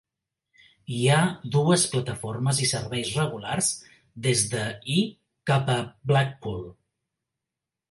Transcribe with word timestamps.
Hi 0.93 1.01
ha 1.09 1.17
dues 1.55 1.83
plataformes 1.91 2.61
i 2.67 2.71
serveis 2.71 3.13
regulars 3.21 3.69
des 4.29 4.43
de 4.55 4.65
i 4.97 4.99
cap 5.53 5.73
a 5.77 5.79
Blackpool. 6.15 6.61